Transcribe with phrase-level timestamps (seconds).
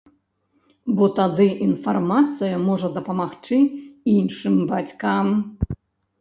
[0.99, 3.59] Бо тады інфармацыя можа дапамагчы
[4.15, 5.27] іншым бацькам.